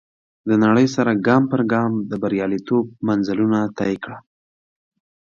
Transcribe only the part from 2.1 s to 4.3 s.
برياليتوب منزلونه طی کړه.